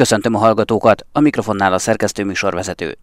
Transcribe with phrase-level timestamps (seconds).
[0.00, 2.98] Köszöntöm a hallgatókat, a mikrofonnál a szerkesztő műsorvezető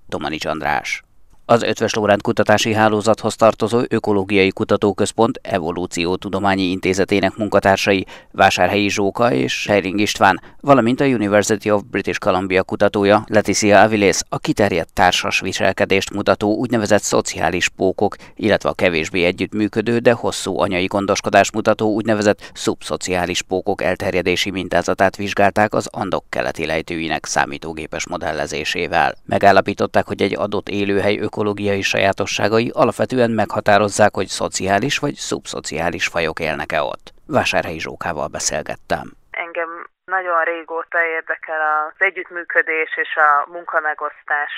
[0.46, 1.07] András.
[1.50, 10.00] Az Ötves Lórend Kutatási Hálózathoz tartozó Ökológiai Kutatóközpont Evolúciótudományi Intézetének munkatársai Vásárhelyi Zsóka és Hering
[10.00, 16.56] István, valamint a University of British Columbia kutatója Leticia Avilés a kiterjedt társas viselkedést mutató
[16.56, 23.82] úgynevezett szociális pókok, illetve a kevésbé együttműködő, de hosszú anyai gondoskodást mutató úgynevezett szubszociális pókok
[23.82, 29.16] elterjedési mintázatát vizsgálták az Andok keleti lejtőinek számítógépes modellezésével.
[29.26, 36.82] Megállapították, hogy egy adott élőhely ökológiai sajátosságai alapvetően meghatározzák, hogy szociális vagy szubszociális fajok élnek-e
[36.82, 37.06] ott.
[37.28, 39.06] Vásárhelyi Zsókával beszélgettem.
[39.32, 39.70] Engem
[40.06, 44.54] nagyon régóta érdekel az együttműködés és a munkamegosztás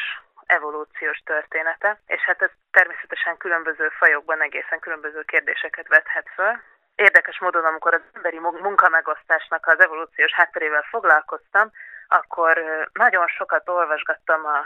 [0.45, 6.53] evolúciós története, és hát ez természetesen különböző fajokban egészen különböző kérdéseket vethet föl.
[6.95, 11.71] Érdekes módon, amikor az emberi munkamegosztásnak az evolúciós hátterével foglalkoztam,
[12.07, 12.53] akkor
[12.93, 14.59] nagyon sokat olvasgattam a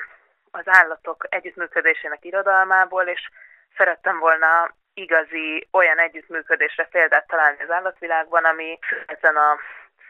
[0.53, 3.29] az állatok együttműködésének irodalmából, és
[3.77, 9.57] szerettem volna igazi olyan együttműködésre példát találni az állatvilágban, ami ezen a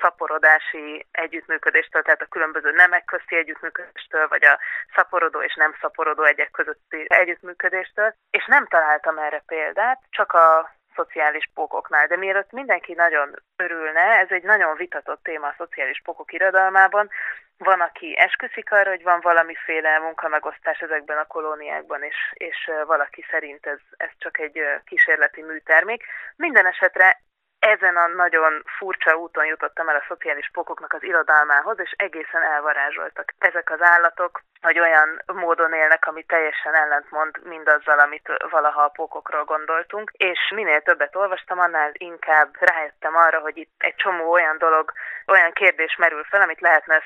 [0.01, 4.59] szaporodási együttműködéstől, tehát a különböző nemek közti együttműködéstől, vagy a
[4.95, 11.49] szaporodó és nem szaporodó egyek közötti együttműködéstől, és nem találtam erre példát, csak a szociális
[11.53, 12.07] pókoknál.
[12.07, 17.09] De mielőtt mindenki nagyon örülne, ez egy nagyon vitatott téma a szociális pókok irodalmában,
[17.57, 23.65] van, aki esküszik arra, hogy van valamiféle munkamegosztás ezekben a kolóniákban, és, és valaki szerint
[23.65, 26.03] ez, ez csak egy kísérleti műtermék.
[26.35, 27.21] Minden esetre
[27.63, 33.33] ezen a nagyon furcsa úton jutottam el a szociális pókoknak az irodalmához, és egészen elvarázsoltak.
[33.37, 39.43] Ezek az állatok, hogy olyan módon élnek, ami teljesen ellentmond mindazzal, amit valaha a pókokról
[39.43, 44.91] gondoltunk, és minél többet olvastam, annál inkább rájöttem arra, hogy itt egy csomó olyan dolog,
[45.27, 47.03] olyan kérdés merül fel, amit lehetne a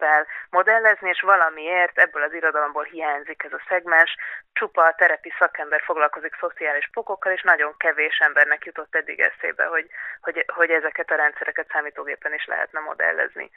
[0.00, 4.16] számítógéppel modellezni, és valamiért ebből az irodalomból hiányzik ez a szegmens,
[4.52, 9.86] csupa a terepi szakember foglalkozik szociális pokokkal, és nagyon kevés embernek jutott eddig eszébe, hogy,
[10.20, 13.50] hogy, hogy ezeket a rendszereket számítógépen is lehetne modellezni.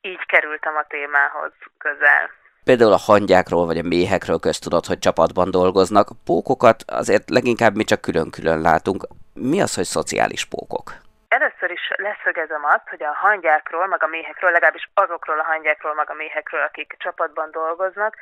[0.00, 2.30] Így kerültem a témához közel.
[2.64, 6.08] Például a hangyákról vagy a méhekről köztudott, hogy csapatban dolgoznak.
[6.24, 9.06] Pókokat azért leginkább mi csak külön-külön látunk.
[9.34, 11.05] Mi az, hogy szociális pókok?
[11.28, 16.10] Először is leszögezem azt, hogy a hangyákról, meg a méhekről, legalábbis azokról a hangyákról, meg
[16.10, 18.16] a méhekről, akik csapatban dolgoznak,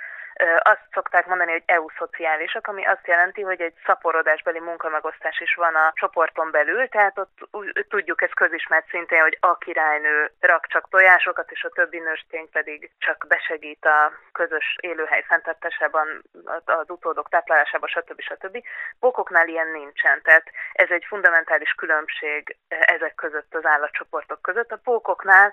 [0.62, 5.92] azt szokták mondani, hogy EU-szociálisak, ami azt jelenti, hogy egy szaporodásbeli munkamegosztás is van a
[5.94, 7.48] csoporton belül, tehát ott
[7.88, 12.90] tudjuk ez közismert szintén, hogy a királynő rak csak tojásokat, és a többi nőstény pedig
[12.98, 16.22] csak besegít a közös élőhely fenntartásában,
[16.64, 18.20] az utódok táplálásában, stb.
[18.20, 18.58] stb.
[19.00, 24.72] Bokoknál ilyen nincsen, tehát ez egy fundamentális különbség ezek között az állatcsoportok között.
[24.72, 25.52] A pókoknál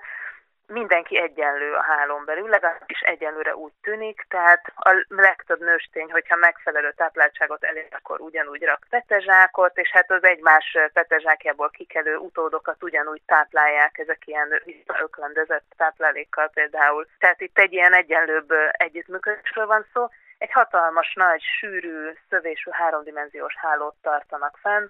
[0.72, 6.92] mindenki egyenlő a hálón belül, legalábbis egyenlőre úgy tűnik, tehát a legtöbb nőstény, hogyha megfelelő
[6.96, 13.98] tápláltságot elér, akkor ugyanúgy rak petezsákot, és hát az egymás petezsákjából kikelő utódokat ugyanúgy táplálják,
[13.98, 17.06] ezek ilyen visszaöklendezett táplálékkal például.
[17.18, 20.08] Tehát itt egy ilyen egyenlőbb együttműködésről van szó,
[20.38, 24.86] egy hatalmas, nagy, sűrű, szövésű háromdimenziós hálót tartanak fenn,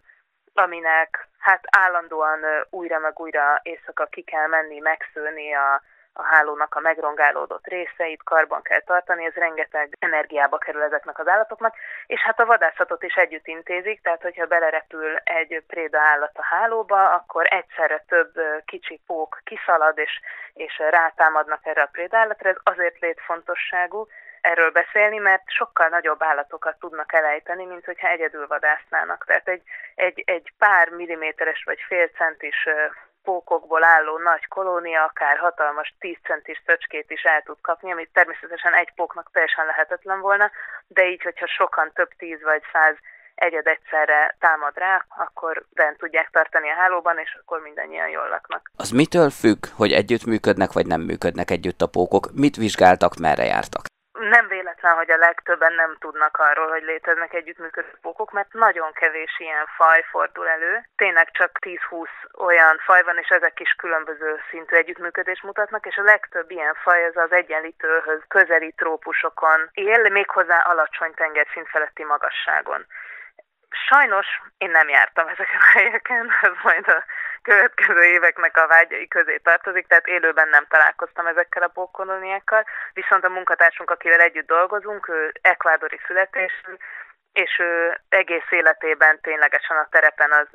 [0.55, 2.41] aminek hát állandóan
[2.71, 5.83] újra meg újra éjszaka ki kell menni, megszőni a,
[6.13, 11.75] a hálónak a megrongálódott részeit, karban kell tartani, ez rengeteg energiába kerül ezeknek az állatoknak,
[12.07, 17.13] és hát a vadászatot is együtt intézik, tehát hogyha belerepül egy préda állat a hálóba,
[17.13, 18.33] akkor egyszerre több
[18.65, 20.21] kicsi pók kiszalad, és,
[20.55, 24.07] és rátámadnak erre a préda állatra, ez azért létfontosságú,
[24.43, 29.25] erről beszélni, mert sokkal nagyobb állatokat tudnak elejteni, mint hogyha egyedül vadásznának.
[29.27, 29.63] Tehát egy,
[29.95, 32.69] egy, egy pár milliméteres vagy fél centis
[33.23, 38.75] pókokból álló nagy kolónia akár hatalmas 10 centis töcskét is el tud kapni, amit természetesen
[38.75, 40.51] egy póknak teljesen lehetetlen volna,
[40.87, 42.97] de így, hogyha sokan több tíz vagy száz
[43.35, 48.71] egyed egyszerre támad rá, akkor bent tudják tartani a hálóban, és akkor mindannyian jól laknak.
[48.77, 52.29] Az mitől függ, hogy együtt működnek, vagy nem működnek együtt a pókok?
[52.35, 53.85] Mit vizsgáltak, merre jártak?
[54.83, 59.67] Véletlen, hogy a legtöbben nem tudnak arról, hogy léteznek együttműködő pókok, mert nagyon kevés ilyen
[59.77, 60.83] faj fordul elő.
[60.97, 62.09] Tényleg csak 10-20
[62.39, 67.05] olyan faj van, és ezek is különböző szintű együttműködést mutatnak, és a legtöbb ilyen faj
[67.05, 72.87] az az egyenlítőhöz közeli trópusokon él, méghozzá alacsony tengerszint feletti magasságon.
[73.89, 74.27] Sajnos
[74.59, 77.05] én nem jártam ezeken a helyeken, ez majd a
[77.43, 83.29] következő éveknek a vágyai közé tartozik, tehát élőben nem találkoztam ezekkel a pókkolóniákkal, viszont a
[83.29, 86.73] munkatársunk, akivel együtt dolgozunk, ő ekvádori születésű,
[87.33, 90.47] és ő egész életében ténylegesen a terepen, az,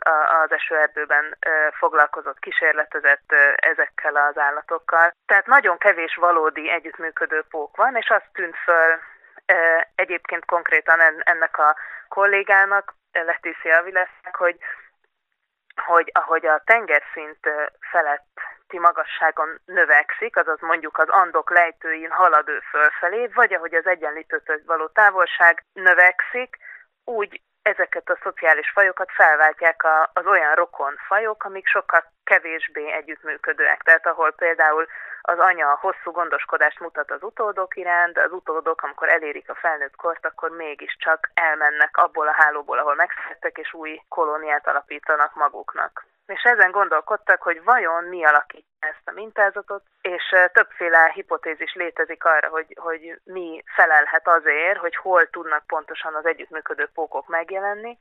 [0.44, 1.38] az esőerdőben
[1.78, 5.12] foglalkozott, kísérletezett ezekkel az állatokkal.
[5.26, 9.00] Tehát nagyon kevés valódi együttműködő pók van, és azt tűnt föl
[9.96, 11.76] egyébként konkrétan ennek a
[12.08, 12.94] kollégának,
[13.24, 14.58] Leticia Vilesznek, hogy,
[15.86, 17.40] hogy ahogy a tengerszint
[17.80, 24.62] feletti magasságon növekszik, azaz mondjuk az Andok lejtőin halad ő fölfelé, vagy ahogy az egyenlítőtől
[24.66, 26.58] való távolság növekszik,
[27.04, 27.42] úgy
[27.72, 29.84] ezeket a szociális fajokat felváltják
[30.14, 33.82] az olyan rokon fajok, amik sokkal kevésbé együttműködőek.
[33.84, 34.88] Tehát ahol például
[35.22, 40.26] az anya hosszú gondoskodást mutat az utódok iránt, az utódok, amikor elérik a felnőtt kort,
[40.26, 46.06] akkor mégiscsak elmennek abból a hálóból, ahol megszülettek, és új kolóniát alapítanak maguknak.
[46.28, 52.48] És ezen gondolkodtak, hogy vajon mi alakítja ezt a mintázatot, és többféle hipotézis létezik arra,
[52.48, 57.98] hogy, hogy mi felelhet azért, hogy hol tudnak pontosan az együttműködő pókok megjelenni,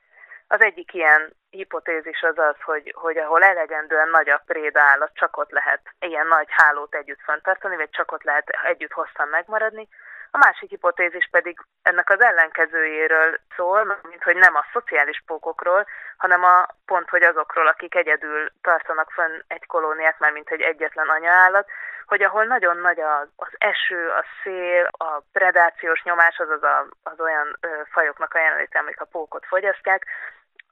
[0.49, 5.51] az egyik ilyen hipotézis az az, hogy, hogy ahol elegendően nagy a préda csak ott
[5.51, 9.89] lehet ilyen nagy hálót együtt fenntartani, vagy csak ott lehet együtt hosszan megmaradni.
[10.37, 15.87] A másik hipotézis pedig ennek az ellenkezőjéről szól, mint hogy nem a szociális pókokról,
[16.17, 21.09] hanem a pont, hogy azokról, akik egyedül tartanak fönn egy kolóniát, már mint egy egyetlen
[21.09, 21.69] anyaállat,
[22.07, 23.01] hogy ahol nagyon nagy
[23.37, 27.59] az, eső, a szél, a predációs nyomás, azaz a, az olyan
[27.91, 30.07] fajoknak a jelenléte, amik a pókot fogyasztják,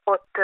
[0.05, 0.39] ott,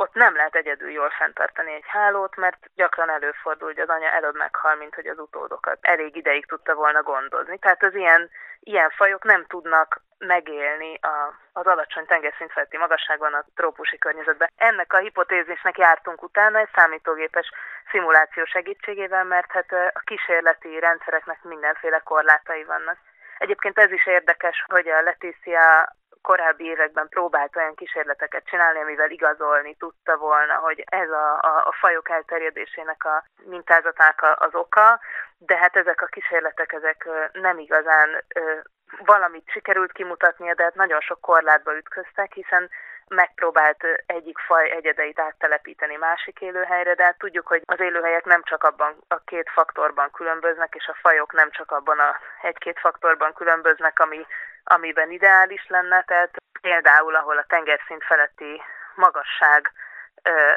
[0.00, 4.36] ott nem lehet egyedül jól fenntartani egy hálót, mert gyakran előfordul, hogy az anya előbb
[4.36, 7.58] meghal, mint hogy az utódokat elég ideig tudta volna gondozni.
[7.58, 8.30] Tehát az ilyen,
[8.60, 14.50] ilyen fajok nem tudnak megélni a, az alacsony tengerszint feletti magasságban a trópusi környezetben.
[14.56, 17.50] Ennek a hipotézisnek jártunk utána egy számítógépes
[17.90, 22.96] szimuláció segítségével, mert hát a kísérleti rendszereknek mindenféle korlátai vannak.
[23.38, 29.74] Egyébként ez is érdekes, hogy a Leticia korábbi években próbált olyan kísérleteket csinálni, amivel igazolni
[29.74, 35.00] tudta volna, hogy ez a, a, a fajok elterjedésének a mintázatának az oka,
[35.38, 38.24] de hát ezek a kísérletek ezek nem igazán
[39.04, 42.70] valamit sikerült kimutatnia, de hát nagyon sok korlátba ütköztek, hiszen
[43.08, 48.64] megpróbált egyik faj egyedeit áttelepíteni másik élőhelyre, de hát tudjuk, hogy az élőhelyek nem csak
[48.64, 54.00] abban a két faktorban különböznek, és a fajok nem csak abban a egy-két faktorban különböznek,
[54.00, 54.26] ami
[54.68, 56.30] amiben ideális lenne, tehát
[56.60, 58.62] például ahol a tengerszint feletti
[58.94, 59.72] magasság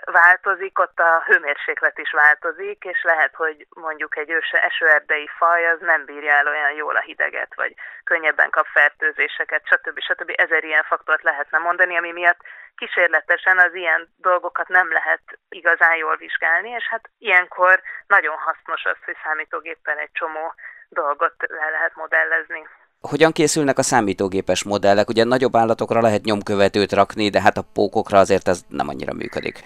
[0.04, 6.06] változik, ott a hőmérséklet is változik, és lehet, hogy mondjuk egy esőerdei faj az nem
[6.06, 7.74] bírja el olyan jól a hideget, vagy
[8.04, 10.00] könnyebben kap fertőzéseket, stb.
[10.00, 10.34] stb.
[10.36, 12.40] Ezer ilyen faktort lehetne mondani, ami miatt
[12.76, 18.98] kísérletesen az ilyen dolgokat nem lehet igazán jól vizsgálni, és hát ilyenkor nagyon hasznos az,
[19.06, 20.54] hogy számítógéppel egy csomó
[20.90, 22.68] dolgot le lehet modellezni.
[23.10, 25.10] Hogyan készülnek a számítógépes modellek?
[25.10, 29.58] Ugye nagyobb állatokra lehet nyomkövetőt rakni, de hát a pókokra azért ez nem annyira működik.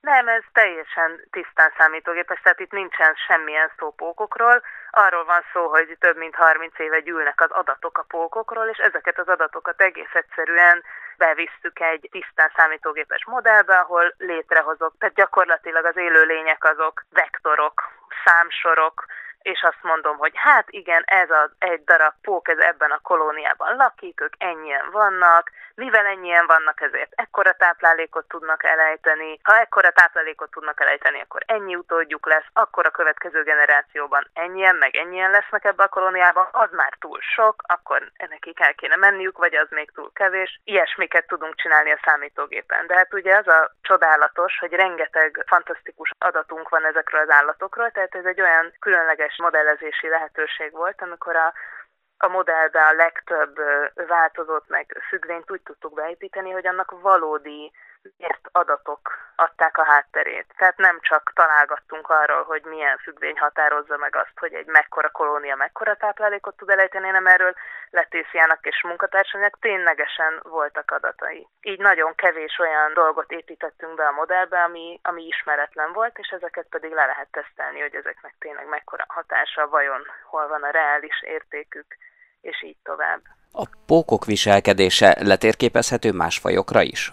[0.00, 4.62] Nem, ez teljesen tisztán számítógépes, tehát itt nincsen semmilyen szó pókokról.
[4.90, 9.18] Arról van szó, hogy több mint 30 éve gyűlnek az adatok a pókokról, és ezeket
[9.18, 10.82] az adatokat egész egyszerűen
[11.16, 17.82] bevisztük egy tisztán számítógépes modellbe, ahol létrehozok, tehát gyakorlatilag az élőlények azok vektorok,
[18.24, 19.06] számsorok,
[19.52, 23.76] és azt mondom, hogy hát igen, ez az egy darab pók, ez ebben a kolóniában
[23.76, 29.40] lakik, ők ennyien vannak, mivel ennyien vannak, ezért ekkora táplálékot tudnak elejteni.
[29.42, 34.96] Ha ekkora táplálékot tudnak elejteni, akkor ennyi utódjuk lesz, akkor a következő generációban ennyien, meg
[34.96, 39.54] ennyien lesznek ebbe a kolóniában, az már túl sok, akkor nekik el kéne menniük, vagy
[39.54, 40.60] az még túl kevés.
[40.64, 42.86] Ilyesmiket tudunk csinálni a számítógépen.
[42.86, 48.14] De hát ugye az a csodálatos, hogy rengeteg fantasztikus adatunk van ezekről az állatokról, tehát
[48.14, 51.52] ez egy olyan különleges modellezési lehetőség volt, amikor a
[52.18, 53.56] a modellbe a legtöbb
[54.08, 57.72] változót meg függvényt úgy tudtuk beépíteni, hogy annak valódi
[58.16, 59.00] ért adatok
[59.36, 60.46] adták a hátterét.
[60.56, 65.56] Tehát nem csak találgattunk arról, hogy milyen függvény határozza meg azt, hogy egy mekkora kolónia
[65.56, 67.54] mekkora táplálékot tud elejteni, hanem erről
[67.90, 71.48] Letéciának és munkatársainak ténylegesen voltak adatai.
[71.60, 76.66] Így nagyon kevés olyan dolgot építettünk be a modellbe, ami, ami ismeretlen volt, és ezeket
[76.70, 81.96] pedig le lehet tesztelni, hogy ezeknek tényleg mekkora hatása, vajon hol van a reális értékük,
[82.40, 83.20] és így tovább.
[83.52, 87.12] A pókok viselkedése letérképezhető más fajokra is?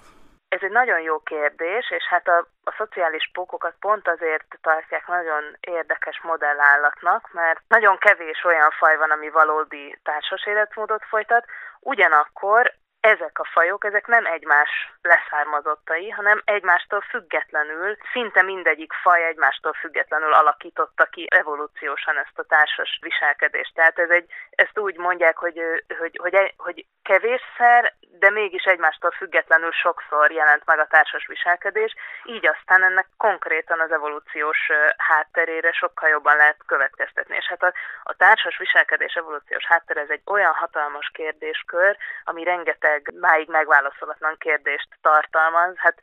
[0.56, 5.44] Ez egy nagyon jó kérdés, és hát a, a szociális pókokat pont azért tartják nagyon
[5.60, 11.46] érdekes modellállatnak, mert nagyon kevés olyan faj van, ami valódi társas életmódot folytat,
[11.80, 14.70] ugyanakkor ezek a fajok, ezek nem egymás
[15.02, 23.00] leszármazottai, hanem egymástól függetlenül, szinte mindegyik faj egymástól függetlenül alakította ki evolúciósan ezt a társas
[23.02, 23.74] viselkedést.
[23.74, 25.62] Tehát ez egy, ezt úgy mondják, hogy,
[26.00, 32.48] hogy, hogy, hogy kevésszer, de mégis egymástól függetlenül sokszor jelent meg a társas viselkedés, így
[32.48, 34.60] aztán ennek konkrétan az evolúciós
[34.98, 37.36] hátterére sokkal jobban lehet következtetni.
[37.36, 42.93] És hát a, a társas viselkedés evolúciós háttere ez egy olyan hatalmas kérdéskör, ami rengeteg
[43.20, 45.74] máig megválaszolatlan kérdést tartalmaz.
[45.76, 46.00] Hát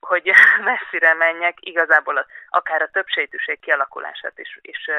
[0.00, 0.30] hogy
[0.70, 4.90] messzire menjek, igazából akár a többsétűség kialakulását is, is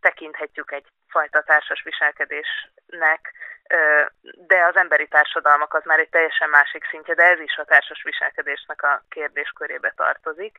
[0.00, 3.32] tekinthetjük egy fajta társas viselkedésnek,
[4.46, 8.02] de az emberi társadalmak az már egy teljesen másik szintje, de ez is a társas
[8.02, 10.58] viselkedésnek a kérdéskörébe tartozik.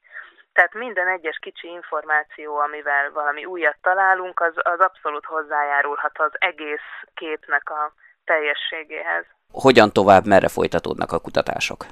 [0.54, 6.90] Tehát minden egyes kicsi információ, amivel valami újat találunk, az, az abszolút hozzájárulhat az egész
[7.14, 9.26] képnek a teljességéhez.
[9.52, 11.86] Hogyan tovább, merre folytatódnak a kutatások?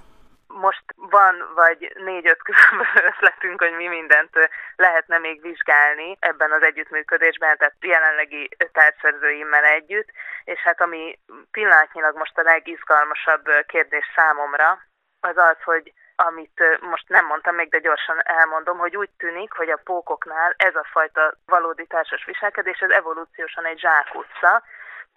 [0.60, 4.34] most van vagy négy-öt különböző ötletünk, hogy mi mindent
[4.76, 10.10] lehetne még vizsgálni ebben az együttműködésben, tehát jelenlegi tárgyszerzőimmel együtt,
[10.44, 11.20] és hát ami
[11.52, 14.80] pillanatnyilag most a legizgalmasabb kérdés számomra,
[15.20, 19.70] az az, hogy amit most nem mondtam még, de gyorsan elmondom, hogy úgy tűnik, hogy
[19.70, 24.64] a pókoknál ez a fajta valódi társas viselkedés, ez evolúciósan egy zsákutca,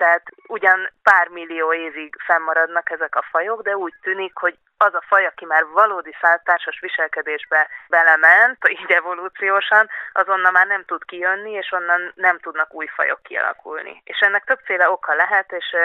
[0.02, 5.04] tehát ugyan pár millió évig fennmaradnak ezek a fajok, de úgy tűnik, hogy az a
[5.08, 6.14] faj, aki már valódi
[6.44, 12.86] társas viselkedésbe belement, így evolúciósan, azonnal már nem tud kijönni, és onnan nem tudnak új
[12.86, 14.02] fajok kialakulni.
[14.04, 15.76] És ennek többféle oka lehet, és,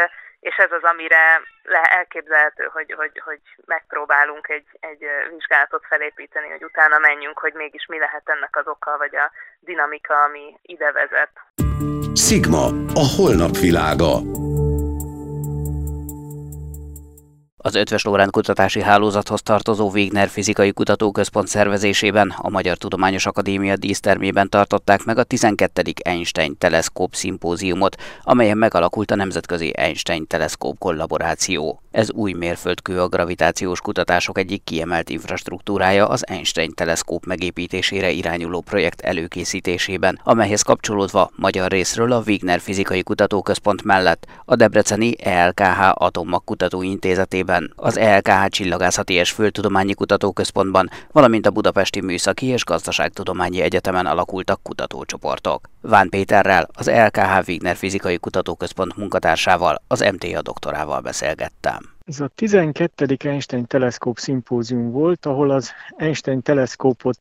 [0.49, 1.23] és ez az, amire
[1.99, 7.97] elképzelhető, hogy, hogy, hogy megpróbálunk egy, egy vizsgálatot felépíteni, hogy utána menjünk, hogy mégis mi
[7.99, 11.33] lehet ennek az oka, vagy a dinamika, ami ide vezet.
[12.13, 14.13] Sigma, a holnap világa.
[17.65, 24.49] Az Ötves Lórán Kutatási Hálózathoz tartozó Wigner Fizikai Kutatóközpont szervezésében a Magyar Tudományos Akadémia dísztermében
[24.49, 25.81] tartották meg a 12.
[26.03, 31.81] Einstein Teleszkóp szimpóziumot, amelyen megalakult a Nemzetközi Einstein Teleszkóp kollaboráció.
[31.91, 39.01] Ez új mérföldkő a gravitációs kutatások egyik kiemelt infrastruktúrája az Einstein Teleszkóp megépítésére irányuló projekt
[39.01, 47.53] előkészítésében, amelyhez kapcsolódva magyar részről a Wigner Fizikai Kutatóközpont mellett a Debreceni ELKH Atommag Kutatóintézetében
[47.55, 54.63] Debrecenben, az ELKH Csillagászati és Földtudományi Kutatóközpontban, valamint a Budapesti Műszaki és Gazdaságtudományi Egyetemen alakultak
[54.63, 55.69] kutatócsoportok.
[55.81, 61.79] Ván Péterrel, az ELKH Wigner Fizikai Kutatóközpont munkatársával, az MTA doktorával beszélgettem.
[62.05, 63.17] Ez a 12.
[63.23, 67.17] Einstein Teleszkóp szimpózium volt, ahol az Einstein teleszkópot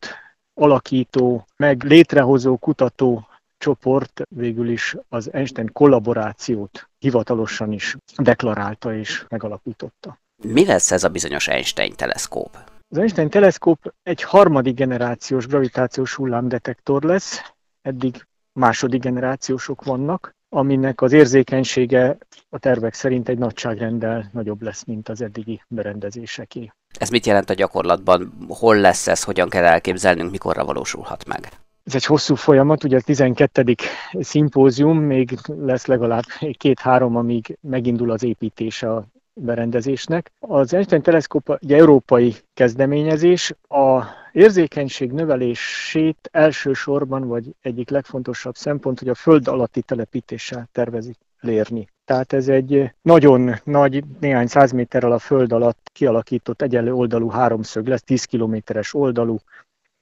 [0.54, 3.26] alakító, meg létrehozó kutató
[3.58, 10.18] csoport végül is az Einstein kollaborációt hivatalosan is deklarálta és megalapította.
[10.42, 12.58] Mi lesz ez a bizonyos Einstein teleszkóp?
[12.88, 21.12] Az Einstein teleszkóp egy harmadik generációs gravitációs hullámdetektor lesz, eddig második generációsok vannak, aminek az
[21.12, 26.72] érzékenysége a tervek szerint egy nagyságrenddel nagyobb lesz, mint az eddigi berendezéseké.
[26.98, 28.32] Ez mit jelent a gyakorlatban?
[28.48, 31.48] Hol lesz ez, hogyan kell elképzelnünk, mikorra valósulhat meg?
[31.84, 33.74] Ez egy hosszú folyamat, ugye a 12.
[34.12, 36.24] szimpózium, még lesz legalább
[36.56, 40.32] két-három, amíg megindul az építése a berendezésnek.
[40.38, 49.08] Az Einstein teleszkóp egy európai kezdeményezés, a érzékenység növelését elsősorban, vagy egyik legfontosabb szempont, hogy
[49.08, 51.88] a föld alatti telepítéssel tervezik lérni.
[52.04, 57.86] Tehát ez egy nagyon nagy, néhány száz méterrel a föld alatt kialakított egyenlő oldalú háromszög
[57.86, 59.38] lesz, 10 kilométeres oldalú,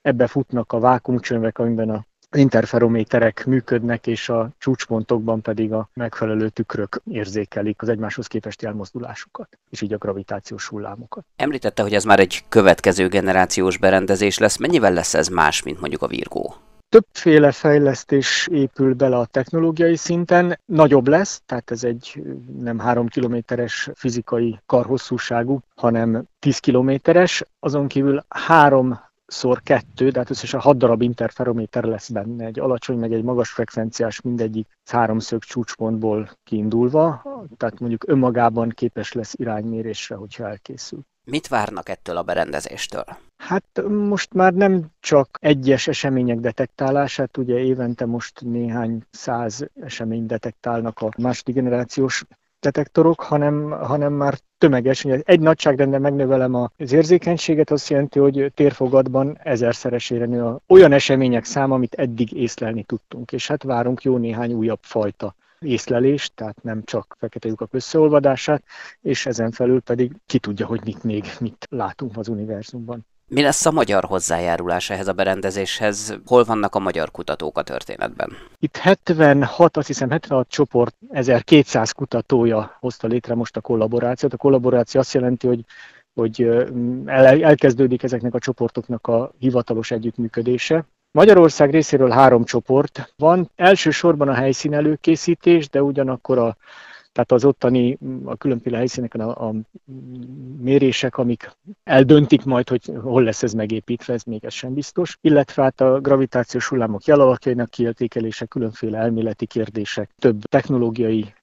[0.03, 7.01] ebbe futnak a vákumcsömvek, amiben a interferométerek működnek, és a csúcspontokban pedig a megfelelő tükrök
[7.11, 11.25] érzékelik az egymáshoz képest elmozdulásukat, és így a gravitációs hullámokat.
[11.37, 14.57] Említette, hogy ez már egy következő generációs berendezés lesz.
[14.57, 16.55] Mennyivel lesz ez más, mint mondjuk a Virgó?
[16.89, 22.23] Többféle fejlesztés épül bele a technológiai szinten, nagyobb lesz, tehát ez egy
[22.59, 30.61] nem három kilométeres fizikai karhosszúságú, hanem 10 kilométeres, azon kívül három szor kettő, tehát összesen
[30.61, 37.23] hat darab interferométer lesz benne, egy alacsony, meg egy magas frekvenciás, mindegyik háromszög csúcspontból kiindulva,
[37.57, 41.01] tehát mondjuk önmagában képes lesz iránymérésre, hogyha elkészül.
[41.25, 43.05] Mit várnak ettől a berendezéstől?
[43.37, 51.01] Hát most már nem csak egyes események detektálását, ugye évente most néhány száz esemény detektálnak
[51.01, 52.25] a második generációs
[52.63, 55.05] detektorok, hanem, hanem már tömeges.
[55.05, 61.95] Egy nagyságrendben megnövelem az érzékenységet, azt jelenti, hogy térfogatban ezerszeresére nő olyan események száma, amit
[61.95, 63.33] eddig észlelni tudtunk.
[63.33, 68.63] És hát várunk jó néhány újabb fajta észlelést, tehát nem csak fekete lyukak összeolvadását,
[69.01, 73.07] és ezen felül pedig ki tudja, hogy mit még mit látunk az univerzumban.
[73.27, 76.19] Mi lesz a magyar hozzájárulás ehhez a berendezéshez?
[76.27, 78.33] Hol vannak a magyar kutatók a történetben?
[78.59, 84.33] Itt 76, azt hiszem 76 csoport, 1200 kutatója hozta létre most a kollaborációt.
[84.33, 85.65] A kollaboráció azt jelenti, hogy
[86.15, 86.43] hogy
[87.07, 90.85] el, elkezdődik ezeknek a csoportoknak a hivatalos együttműködése.
[91.11, 93.51] Magyarország részéről három csoport van.
[93.57, 96.57] Elsősorban a helyszín előkészítés, de ugyanakkor a
[97.13, 99.55] tehát az ottani, a különféle helyszíneken a, a
[100.61, 105.19] mérések, amik eldöntik majd, hogy hol lesz ez megépítve, ez még ez sem biztos.
[105.21, 111.35] Illetve hát a gravitációs hullámok jelalakjainak kiértékelése, különféle elméleti kérdések, több technológiai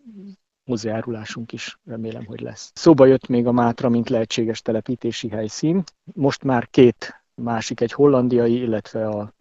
[0.66, 2.72] hozzájárulásunk is remélem, hogy lesz.
[2.76, 5.84] Szóba jött még a Mátra, mint lehetséges telepítési helyszín.
[6.14, 9.34] Most már két másik, egy hollandiai, illetve a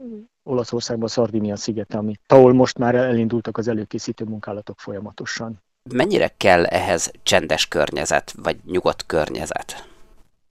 [0.42, 5.62] Olaszországban Szardinia sziget, ami, ahol most már elindultak az előkészítő munkálatok folyamatosan.
[5.92, 9.88] Mennyire kell ehhez csendes környezet, vagy nyugodt környezet?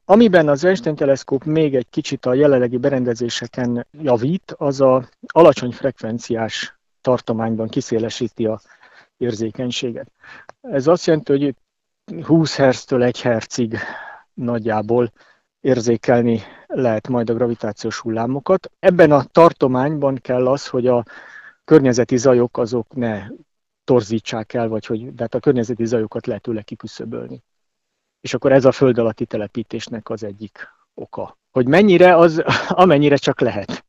[0.06, 6.78] Amiben az Einstein teleszkóp még egy kicsit a jelenlegi berendezéseken javít, az a alacsony frekvenciás
[7.02, 8.62] tartományban kiszélesíti a
[9.18, 10.12] érzékenységet.
[10.62, 11.56] Ez azt jelenti, hogy
[12.26, 13.78] 20 Hz-től 1 Hz-ig
[14.34, 15.12] nagyjából
[15.62, 18.72] érzékelni lehet majd a gravitációs hullámokat.
[18.80, 21.04] Ebben a tartományban kell az, hogy a
[21.66, 23.28] környezeti zajok azok ne
[23.88, 27.44] torzítsák el, vagy hogy de hát a környezeti zajokat lehetőleg kiküszöbölni.
[28.22, 31.38] És akkor ez a föld alatti telepítésnek az egyik oka.
[31.52, 32.44] Hogy mennyire, az
[32.84, 33.86] amennyire csak lehet.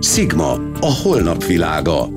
[0.00, 2.08] Sigma, a holnap világa.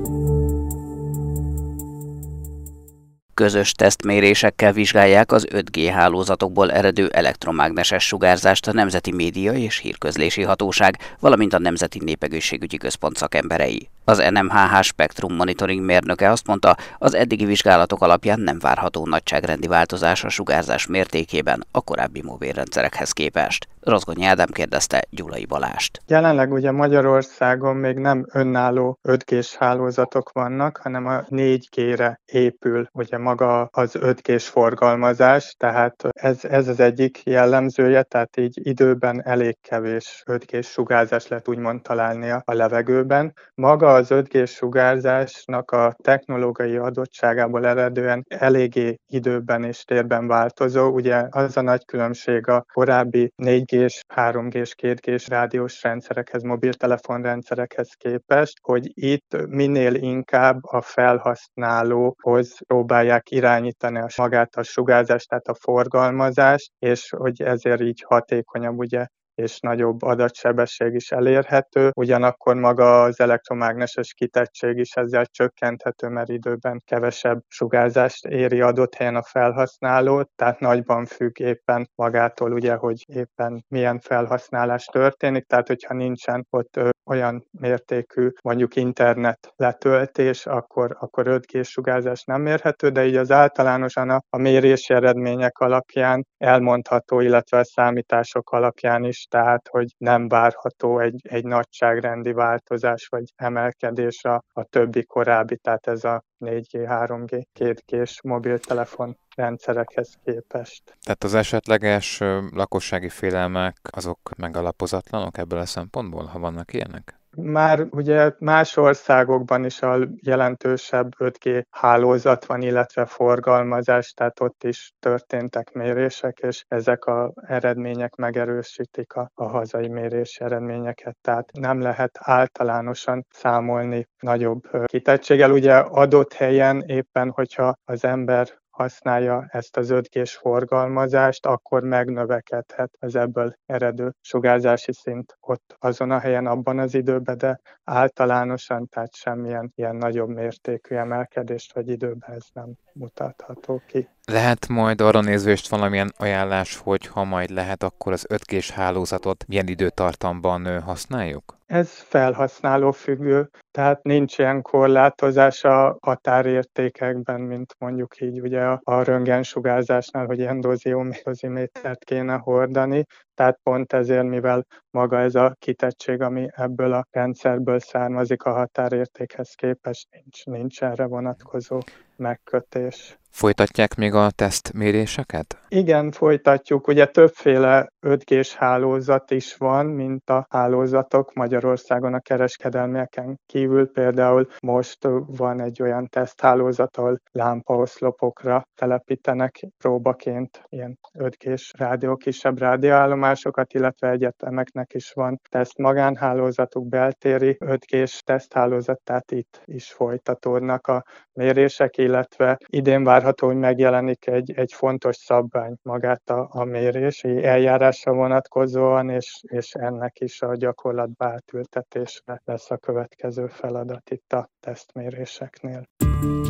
[3.36, 10.96] Közös tesztmérésekkel vizsgálják az 5G hálózatokból eredő elektromágneses sugárzást a Nemzeti Média és Hírközlési Hatóság,
[11.20, 13.88] valamint a Nemzeti Népegészségügyi Központ szakemberei.
[14.08, 20.24] Az NMHH Spektrum Monitoring mérnöke azt mondta, az eddigi vizsgálatok alapján nem várható nagyságrendi változás
[20.24, 23.68] a sugárzás mértékében a korábbi mobilrendszerekhez képest.
[23.80, 26.00] Rozgonyi Ádám kérdezte Gyulai Balást.
[26.06, 33.18] Jelenleg ugye Magyarországon még nem önálló 5 g hálózatok vannak, hanem a 4G-re épül ugye
[33.26, 39.56] maga az 5 g forgalmazás, tehát ez, ez az egyik jellemzője, tehát így időben elég
[39.60, 43.32] kevés 5 g sugárzást lehet úgymond találni a levegőben.
[43.54, 50.88] Maga az 5G sugárzásnak a technológiai adottságából eredően eléggé időben és térben változó.
[50.88, 58.90] Ugye az a nagy különbség a korábbi 4G-s, 3G-s, 2G-s rádiós rendszerekhez, mobiltelefonrendszerekhez képest, hogy
[58.94, 67.10] itt minél inkább a felhasználóhoz próbálják irányítani a magát a sugárzást, tehát a forgalmazást, és
[67.10, 74.78] hogy ezért így hatékonyabb ugye és nagyobb adatsebesség is elérhető, ugyanakkor maga az elektromágneses kitettség
[74.78, 81.40] is ezzel csökkenthető, mert időben kevesebb sugárzást éri adott helyen a felhasználót, tehát nagyban függ
[81.40, 88.76] éppen magától, ugye, hogy éppen milyen felhasználás történik, tehát hogyha nincsen ott olyan mértékű mondjuk
[88.76, 94.94] internet letöltés, akkor, akkor 5G sugárzás nem mérhető, de így az általánosan a, a mérési
[94.94, 102.32] eredmények alapján elmondható, illetve a számítások alapján is tehát hogy nem várható egy, egy nagyságrendi
[102.32, 110.14] változás vagy emelkedés a, a többi korábbi, tehát ez a 4G, 3G, 2G-s mobiltelefon rendszerekhez
[110.24, 110.96] képest.
[111.02, 117.20] Tehát az esetleges lakossági félelmek azok megalapozatlanok ebből a szempontból, ha vannak ilyenek?
[117.36, 124.92] Már ugye más országokban is a jelentősebb 5G hálózat van, illetve forgalmazás, tehát ott is
[124.98, 132.18] történtek mérések, és ezek az eredmények megerősítik a, a hazai mérési eredményeket, tehát nem lehet
[132.20, 135.50] általánosan számolni nagyobb kitettséggel.
[135.50, 142.90] Ugye adott helyen éppen, hogyha az ember használja ezt az 5 g forgalmazást, akkor megnövekedhet
[142.98, 149.14] az ebből eredő sugárzási szint ott azon a helyen, abban az időben, de általánosan, tehát
[149.14, 154.08] semmilyen ilyen nagyobb mértékű emelkedést vagy időben ez nem mutatható ki.
[154.24, 159.44] Lehet majd arra nézvést valamilyen ajánlás, hogy ha majd lehet, akkor az 5 g hálózatot
[159.46, 161.58] milyen időtartamban használjuk?
[161.66, 169.02] Ez felhasználó függő, tehát nincs ilyen korlátozás a határértékekben, mint mondjuk így ugye a, a
[169.02, 173.04] röntgensugárzásnál, hogy endoziométert kéne hordani.
[173.34, 179.54] Tehát pont ezért, mivel maga ez a kitettség, ami ebből a rendszerből származik a határértékhez
[179.54, 181.80] képest, nincs, nincs erre vonatkozó
[182.16, 183.18] megkötés.
[183.36, 185.58] Folytatják még a tesztméréseket?
[185.68, 186.88] Igen, folytatjuk.
[186.88, 193.90] Ugye többféle 5 g hálózat is van, mint a hálózatok Magyarországon a kereskedelmeken kívül.
[193.92, 202.58] Például most van egy olyan teszthálózat, ahol lámpaoszlopokra telepítenek próbaként ilyen 5 g rádió, kisebb
[202.58, 210.86] rádióállomásokat, illetve egyetemeknek is van teszt magánhálózatuk, beltéri 5 g teszthálózat, tehát itt is folytatódnak
[210.86, 217.44] a mérések, illetve idén várható, hogy megjelenik egy, egy fontos szabvány magát a, a mérési
[217.44, 224.48] eljárásra vonatkozóan, és, és ennek is a gyakorlatba átültetésre lesz a következő feladat itt a
[224.60, 225.82] tesztméréseknél.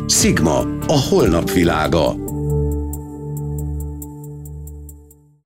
[0.07, 2.05] Sigma, a holnap világa.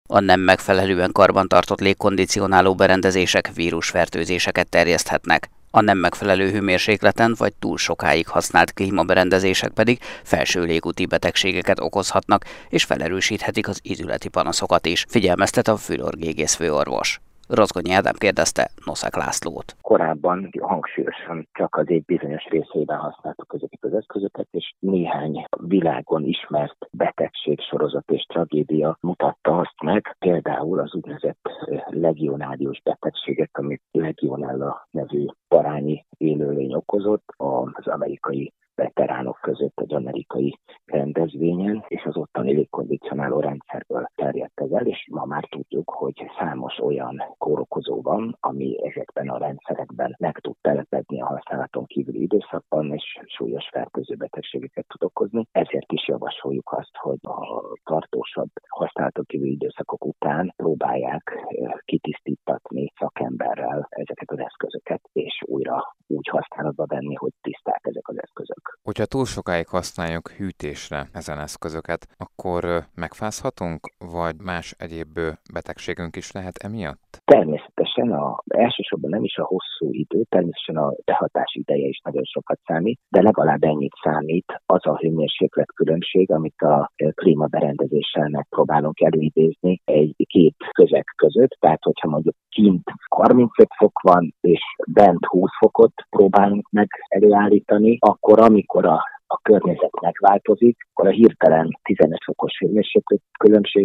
[0.07, 5.49] A nem megfelelően karbantartott légkondicionáló berendezések vírusfertőzéseket terjeszthetnek.
[5.71, 12.83] A nem megfelelő hőmérsékleten vagy túl sokáig használt klímaberendezések pedig felső légúti betegségeket okozhatnak, és
[12.83, 17.21] felerősíthetik az ízületi panaszokat is, figyelmeztet a fülorgégész főorvos.
[17.53, 19.75] Rozgonyi Ádám kérdezte Noszak Lászlót.
[19.81, 26.87] Korábban hangsúlyosan csak az év bizonyos részében használtuk ezeket az eszközöket, és néhány világon ismert
[26.91, 31.49] betegség, sorozat és tragédia mutatta azt meg, például az úgynevezett
[31.85, 37.33] legionárius betegséget, amit legionella nevű parányi élőlény okozott,
[37.73, 44.85] az amerikai veteránok között egy amerikai rendezvényen, és az ottani légkondicionáló rendszerből terjedt ez el,
[44.85, 50.55] és ma már tudjuk, hogy számos olyan kórokozó van, ami ezekben a rendszerekben meg tud
[50.61, 55.47] telepedni a használaton kívüli időszakban, és súlyos fertőző betegségeket tud okozni.
[55.51, 61.39] Ezért is javasoljuk azt, hogy a tartósabb használaton kívüli időszakok után próbálják
[61.85, 68.70] kitisztítatni szakemberrel ezeket az eszközöket, és újra úgy használatba venni, hogy tiszták ezek az eszközök.
[68.83, 75.19] Hogyha túl sokáig használjuk hűtésre ezen eszközöket, akkor megfázhatunk, vagy más egyéb
[75.53, 77.21] betegségünk is lehet emiatt?
[77.25, 82.59] Természetesen a, elsősorban nem is a hosszú idő, természetesen a behatás ideje is nagyon sokat
[82.65, 90.15] számít, de legalább ennyit számít az a hőmérséklet különbség, amit a klímaberendezéssel megpróbálunk előidézni egy
[90.27, 96.69] két közeg között, tehát hogyha mondjuk kint 35 fok van, és bent 20 fokot próbálunk
[96.69, 99.01] meg előállítani, akkor amikor a
[99.33, 103.21] a környezet megváltozik, akkor a hirtelen 15 fokos hőmérséklet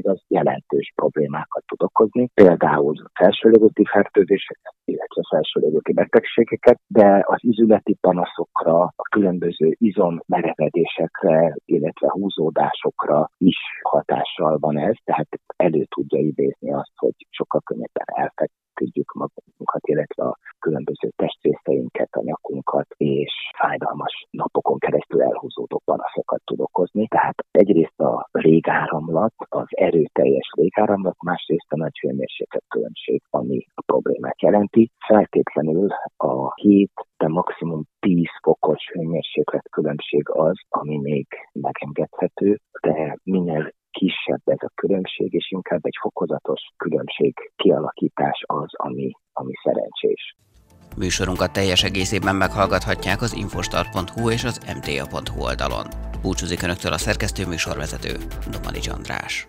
[0.03, 8.81] az jelentős problémákat tud okozni, például felsőlégúti fertőzéseket, illetve felsőlégúti betegségeket, de az izületi panaszokra,
[8.83, 17.15] a különböző izommerevedésekre, illetve húzódásokra is hatással van ez, tehát elő tudja idézni azt, hogy
[17.31, 25.83] sokkal könnyebben elfeküdjük magunkat, illetve a különböző testrészeinket, a nyakunkat, és fájdalmas napokon keresztül elhúzódó
[25.85, 27.09] panaszokat tud okozni.
[27.09, 34.43] Tehát egyrészt a légáramlat, az erőteljes légáramlat, másrészt a nagy hőmérséklet különbség, ami a problémát
[34.43, 34.91] jelenti.
[35.07, 43.73] Feltétlenül a 7, de maximum 10 fokos hőmérséklet különbség az, ami még megengedhető, de minél
[43.91, 50.37] kisebb ez a különbség, és inkább egy fokozatos különbség kialakítás az, ami, ami szerencsés.
[50.97, 55.87] Műsorunkat teljes egészében meghallgathatják az infostart.hu és az mta.hu oldalon.
[56.23, 58.17] Búcsúzik Önöktől a szerkesztő műsorvezető,
[58.51, 59.47] Domani András.